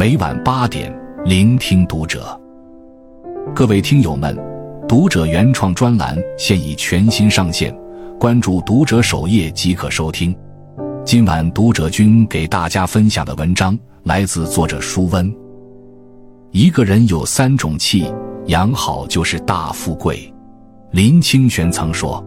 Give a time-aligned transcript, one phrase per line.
[0.00, 0.90] 每晚八点，
[1.26, 2.40] 聆听读者。
[3.54, 4.34] 各位听友们，
[4.88, 7.70] 读者原创专栏现已全新上线，
[8.18, 10.34] 关注读者首页即可收听。
[11.04, 15.30] 今晚读者君给大家分享的文章来自作者舒温。
[16.50, 18.10] 一个人有三种气，
[18.46, 20.32] 养好就是大富贵。
[20.92, 22.26] 林清玄曾说。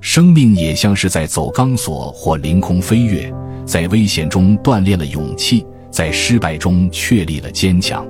[0.00, 3.32] 生命也像是在走钢索或凌空飞跃，
[3.64, 8.04] 在危险中锻炼了勇气，在失败中确立了坚强。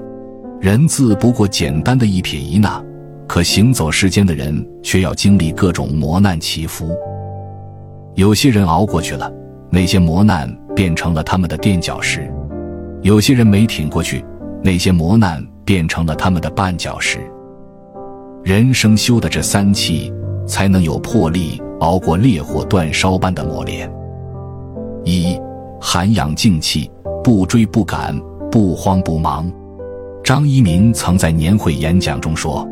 [0.58, 2.82] 人字不过简单的一撇一捺，
[3.28, 6.96] 可行走世间的人却要经历各种磨难起伏。
[8.14, 9.30] 有些人熬过去了，
[9.68, 12.22] 那些磨难变成了他们的垫脚石；
[13.02, 14.24] 有些人没挺过去，
[14.62, 17.18] 那些磨难变成了他们的绊脚石。
[18.42, 20.10] 人生修的这三气，
[20.46, 21.60] 才能有魄力。
[21.80, 23.92] 熬过烈火煅烧般的磨练。
[25.04, 25.38] 一
[25.78, 26.90] 涵养静气，
[27.24, 28.14] 不追不赶，
[28.52, 29.50] 不慌不忙。
[30.22, 32.68] 张一鸣曾在年会演讲中说：“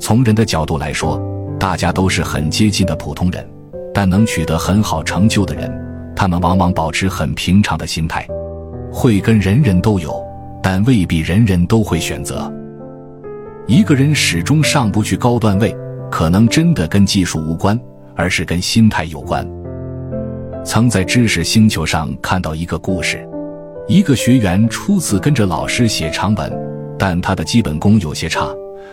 [0.00, 1.20] 从人的角度来说，
[1.60, 3.46] 大家都是很接近的普通人，
[3.92, 5.70] 但能取得很好成就的人，
[6.16, 8.26] 他们往往保持很平常的心态。
[8.90, 10.24] 慧根人人都有，
[10.62, 12.50] 但未必人人都会选择。
[13.66, 15.76] 一个人始终上不去高段位，
[16.10, 17.78] 可能真的跟技术无关。”
[18.16, 19.46] 而是跟心态有关。
[20.64, 23.26] 曾在知识星球上看到一个故事：
[23.88, 26.52] 一个学员初次跟着老师写长文，
[26.96, 28.48] 但他的基本功有些差，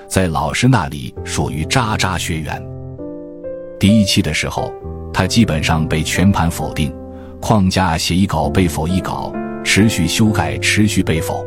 [0.08, 2.62] 在老师那里属于渣渣学员。
[3.80, 4.74] 第一期的时候，
[5.14, 6.92] 他基本上被全盘否定，
[7.40, 9.32] 框架写一稿被否一稿，
[9.64, 11.46] 持续修改，持续被否。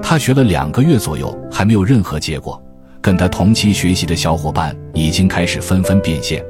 [0.00, 2.62] 他学了两个月左右，还没有任何结果。
[3.02, 6.44] 跟他同期学习的小伙伴已经开始纷纷变现，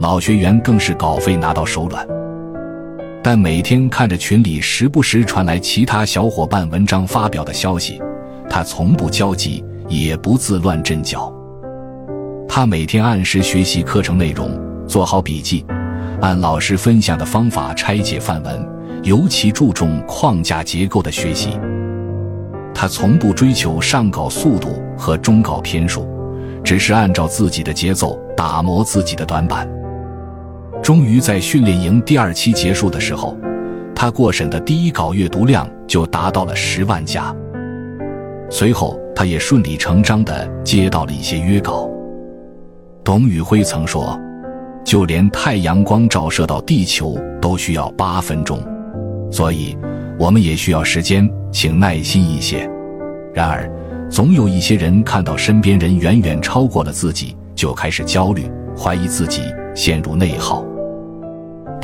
[0.00, 2.06] 老学员更是稿费拿到手软。
[3.28, 8.00] 但每天看着群里时不时传来其他小伙伴文章发表的消息，
[8.48, 11.34] 他从不焦急，也不自乱阵脚。
[12.48, 14.48] 他每天按时学习课程内容，
[14.86, 15.66] 做好笔记，
[16.20, 18.64] 按老师分享的方法拆解范文，
[19.02, 21.58] 尤其注重框架结构的学习。
[22.72, 26.06] 他从不追求上稿速度和中稿篇数，
[26.62, 29.68] 只是按照自己的节奏打磨自己的短板。
[30.86, 33.36] 终于在训练营第二期结束的时候，
[33.92, 37.34] 他过审的第一稿阅读量就达到了十万加。
[38.48, 41.90] 随后，他也顺理成章地接到了一些约稿。
[43.02, 44.16] 董宇辉曾说
[44.86, 48.62] ：“就连太阳光照射到地球都需要八分钟，
[49.32, 49.76] 所以。”
[50.20, 52.60] 我们也需要时间，请耐心一些。
[53.34, 53.68] 然而，
[54.08, 58.48] 总有一些人看到身边人远远超过了自己，就开始焦虑，
[58.78, 59.42] 怀疑自己，
[59.74, 60.64] 陷入内耗。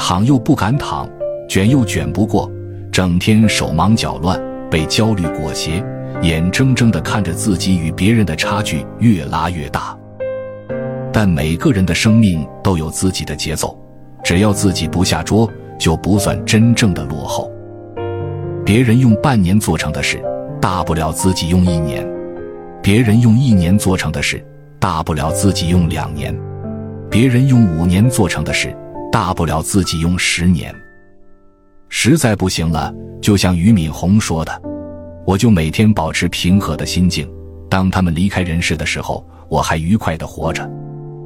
[0.04, 1.08] 躺又不敢躺，
[1.48, 2.50] 卷又卷不过，
[2.90, 4.36] 整天手忙脚乱，
[4.68, 5.80] 被焦虑裹挟，
[6.22, 9.96] 眼睁睁地看着自己与别人的差距越拉越大。
[11.12, 13.78] 但每个人的生命都有自己的节奏，
[14.24, 15.48] 只要自己不下桌，
[15.78, 17.48] 就不算真正的落后。
[18.66, 20.20] 别人用半年做成的事，
[20.60, 22.04] 大不了自己用一年；
[22.82, 24.44] 别人用一年做成的事，
[24.80, 26.34] 大不了自己用两年；
[27.08, 28.76] 别人用五年做成的事，
[29.12, 30.74] 大不了自己用十年。
[31.90, 34.62] 实在不行了，就像俞敏洪说的
[35.26, 37.30] ：“我就每天保持平和的心境，
[37.68, 40.68] 当他们离开人世的时候，我还愉快的活着。”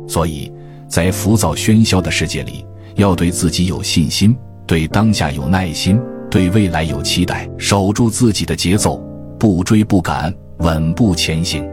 [0.09, 0.53] 所以，
[0.89, 2.67] 在浮躁喧嚣的世界里，
[2.97, 4.37] 要对自己有信心，
[4.67, 5.97] 对当下有耐心。
[6.29, 9.01] 对未来有期待，守住自己的节奏，
[9.39, 11.65] 不追不赶，稳步前行。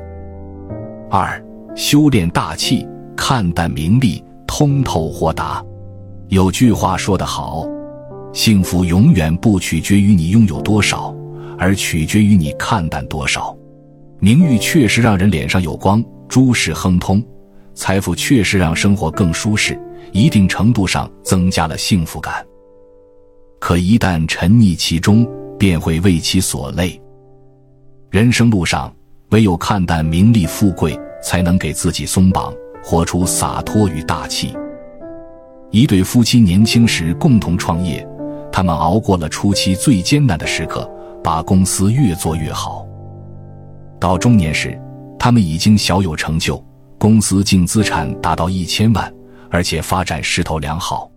[1.09, 1.44] 二，
[1.75, 2.88] 修炼大气，
[3.18, 5.63] 看淡名利，通透豁达。
[6.34, 7.64] 有句话说得好，
[8.34, 11.16] 幸福永远不取决于你拥有多少，
[11.60, 13.56] 而取决于你看淡多少。
[14.18, 17.22] 名誉确实让人脸上有光，诸事亨通；
[17.76, 19.80] 财富确实让生活更舒适，
[20.12, 22.44] 一定程度上增加了幸福感。
[23.60, 25.30] 可一旦沉溺其中，
[25.60, 27.00] 便会为其所累。
[28.10, 28.92] 人生路上，
[29.30, 32.52] 唯有看淡名利富贵，才能给自己松绑，
[32.84, 34.52] 活出洒脱与大气。
[35.74, 38.08] 一对夫妻年轻时共同创业，
[38.52, 40.88] 他们熬过了初期最艰难的时刻，
[41.24, 42.86] 把公司越做越好。
[44.00, 44.80] 到中年时，
[45.18, 46.64] 他们已经小有成就，
[47.00, 49.12] 公司净资产达到一千万，
[49.50, 51.10] 而且发展势头良好。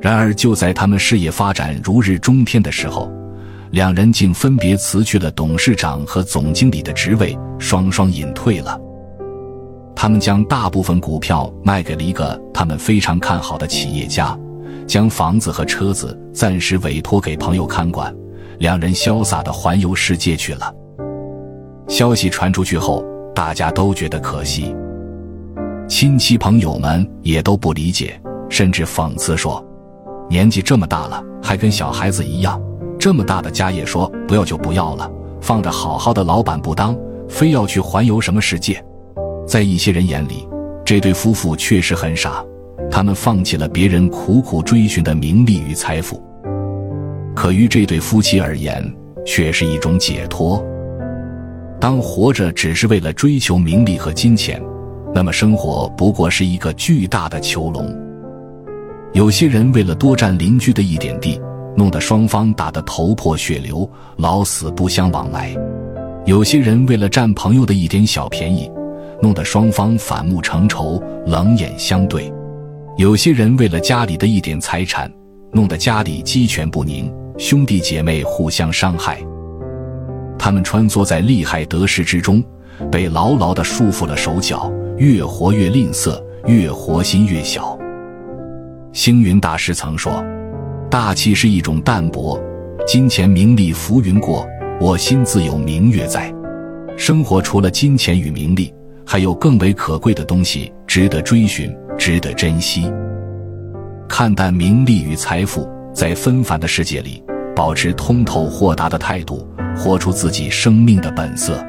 [0.00, 3.12] 然而，就在他们事业发展如日中天的时候，
[3.72, 8.80] 两人竟分别辞去了董事长和总经理的职位，双双隐退了。
[9.94, 14.36] 他们将大部分股票卖给了一个他们非常看好的企业家，
[14.86, 18.14] 将房子和车子暂时委托给朋友看管，
[18.58, 20.74] 两人潇洒的环游世界去了。
[21.88, 23.04] 消息传出去后，
[23.34, 24.74] 大家都觉得可惜，
[25.88, 29.64] 亲戚朋友们也都不理解，甚至讽刺说
[30.28, 32.60] ：“年纪这么大了，还跟小孩子一样，
[32.98, 35.10] 这么大的家业，说不要就不要了，
[35.40, 36.96] 放着好好的老板不当，
[37.28, 38.82] 非要去环游什么世界？”
[39.52, 40.48] 在一些人眼里，
[40.82, 42.42] 这对夫妇确实很傻，
[42.90, 46.22] 他们放弃了别人苦苦追寻的名利与财富，
[47.36, 48.82] 可于这对夫妻而言，
[49.26, 50.64] 却是一种解脱。
[51.78, 54.58] 当活着只是为了追求名利和金钱，
[55.14, 57.94] 那么生活不过是一个巨大的囚笼。
[59.12, 61.38] 有些人为了多占邻居的一点地，
[61.76, 65.54] 弄得双方打得头破血流，老死不相往来；
[66.24, 68.71] 有些人为了占朋友的一点小便宜，
[69.22, 72.28] 弄得双方反目成仇，冷眼相对；
[72.96, 75.08] 有些人为了家里的一点财产，
[75.52, 77.08] 弄得家里鸡犬不宁，
[77.38, 79.20] 兄弟姐妹互相伤害。
[80.36, 82.42] 他们穿梭在利害得失之中，
[82.90, 87.78] 被牢牢地束缚了手脚，越活越吝啬，越活心越小。
[88.92, 90.12] 星云大师曾说
[90.90, 92.42] ：“大气是一种淡泊，
[92.88, 94.44] 金钱名利浮云过，
[94.80, 96.34] 我心自有明月在。”
[96.98, 98.74] 生活除了金钱与名利，
[99.12, 102.90] 还有更为可贵的东西值得追寻，值得珍惜。
[104.08, 107.22] 看淡名利与财富，在纷繁的世界里，
[107.54, 109.46] 保持通透豁达的态度。
[109.76, 111.62] 活出自己生命的本色。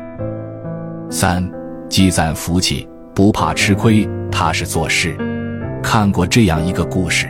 [1.09, 1.45] 三，
[1.89, 5.13] 积攒福气，不怕吃亏，踏实做事。
[5.83, 7.27] 看过这样一个故事：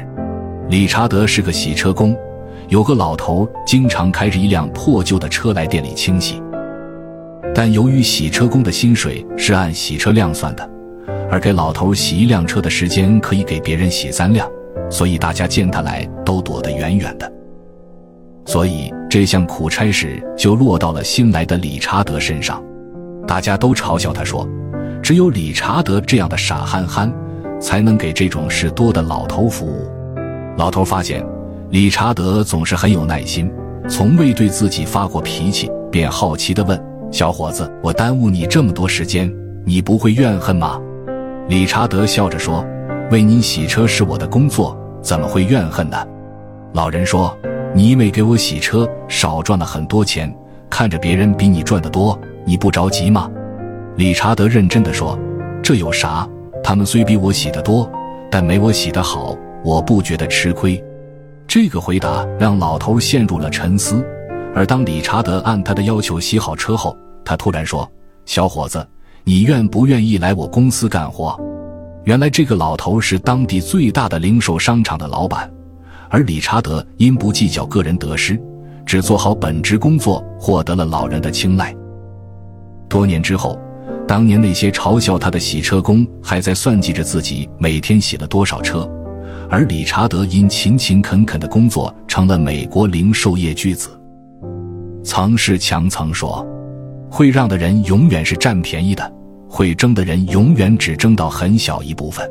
[0.69, 2.15] 理查德是个洗车工，
[2.69, 6.39] 有个老头经常开着一辆破旧的车来店里清洗。
[7.55, 10.69] 但由于洗车工的薪水是按洗车量算的，
[11.29, 14.49] 而给老头洗一辆车的时间可以给别人洗三辆，
[14.89, 17.31] 所以大家见他来都躲得远远的。
[18.45, 22.61] 所以这项苦差事就落到了新来的理查德身上，
[23.27, 24.47] 大家都嘲笑他说
[25.01, 27.13] ：“只有理查德这样的傻憨憨，
[27.61, 29.87] 才能给这种事多的老头服务。”
[30.57, 31.25] 老头发现
[31.69, 33.49] 理查德总是很有耐心，
[33.87, 36.77] 从未对自己发过脾气，便好奇地问
[37.13, 39.31] ：“小伙子，我耽误你这么多时间，
[39.63, 40.81] 你不会怨恨吗？”
[41.47, 42.65] 理查德笑着说
[43.11, 45.97] ：“为您洗车是我的工作，怎么会怨恨呢？”
[46.73, 47.37] 老人说。
[47.75, 50.31] 你因为给我洗车少赚了很多钱，
[50.69, 52.15] 看着别人比你赚得多，
[52.45, 53.27] 你不着急吗？
[53.95, 55.17] 理查德认真的说
[55.63, 56.29] ：“这有啥？
[56.63, 57.91] 他们虽比我洗得多，
[58.29, 60.79] 但没我洗得好，我不觉得吃亏。”
[61.49, 64.05] 这个回答让老头陷入了沉思。
[64.55, 66.95] 而当理查德按他的要求洗好车后，
[67.25, 67.89] 他突然说
[68.25, 68.85] ：“小伙子，
[69.23, 71.39] 你愿不愿意来我公司干活？”
[72.05, 75.51] 原来这个老头是当地最大的零售商场的老板。
[76.09, 78.39] 而理查德因不计较个人得失，
[78.85, 81.75] 只做好本职工作，获得了老人的青睐。
[82.87, 83.59] 多年之后，
[84.07, 88.87] 当年那些嘲笑他的洗车工还在算计着自己每天洗了多少车，
[89.49, 93.89] 而理查德因勤勤恳恳的工作，成了美国零售业巨子。
[95.03, 96.45] 曾仕强曾说
[97.11, 99.13] ：“会让的人永远是占便宜的，
[99.49, 102.29] 会争的人永远只争到很小一部分。”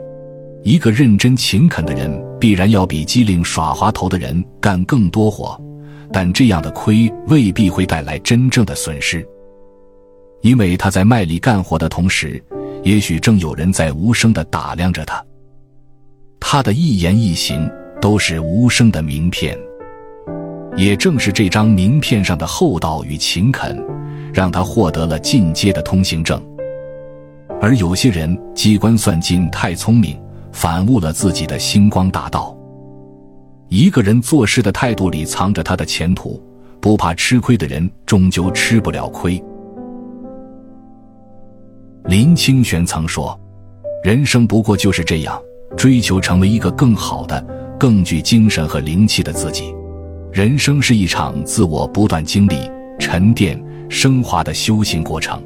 [0.65, 5.61] 一个认真勤恳的人，必然要比机灵耍滑头的人干更多活，
[6.13, 9.27] 但这样的亏未必会带来真正的损失，
[10.41, 12.41] 因为他在卖力干活的同时，
[12.85, 15.21] 也许正有人在无声的打量着他。
[16.39, 17.69] 他的一言一行
[18.01, 19.59] 都是无声的名片，
[20.77, 23.83] 也正是这张名片上的厚道与勤恳，
[24.33, 26.43] 让他获得了进阶的通行证。
[27.61, 30.21] 而有些人机关算尽，太聪明。
[30.53, 32.55] 反误了自己的星光大道。
[33.69, 36.39] 一个人做事的态度里藏着他的前途。
[36.79, 39.43] 不怕吃亏的人，终究吃不了亏。
[42.07, 43.39] 林清玄曾说
[44.05, 45.41] ：“人生不过就是这样，
[45.77, 47.41] 追求成为一个更好的、
[47.79, 49.73] 更具精神和灵气的自己。
[50.33, 55.43] 人生是一场自我不断经历、沉淀、升华的修行过程。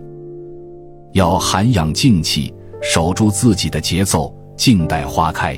[1.13, 5.55] 要涵养静气，守住自己的节奏。”静待花开，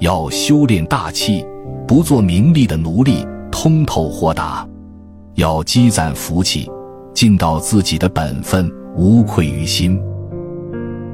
[0.00, 1.46] 要修炼大气，
[1.86, 4.68] 不做名利的奴隶，通透豁达；
[5.34, 6.68] 要积攒福气，
[7.14, 9.96] 尽到自己的本分，无愧于心。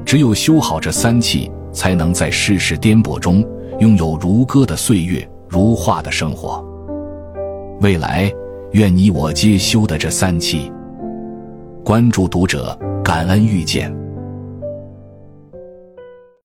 [0.06, 3.46] 只有修好这三气，才能在世事颠簸中
[3.78, 6.64] 拥有如歌的岁月，如画的生活。
[7.82, 8.32] 未来，
[8.74, 10.70] 愿你我皆修得这三气。
[11.84, 14.01] 关注读者，感恩遇见。